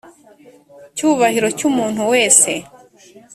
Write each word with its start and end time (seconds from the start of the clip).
cyubahiro 0.95 1.47
cy 1.57 1.63
umuntu 1.69 2.01
wese 2.11 2.51